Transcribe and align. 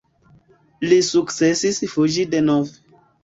Li 0.85 0.97
sukcesis 1.09 1.79
fuĝi 1.93 2.27
denove. 2.35 2.99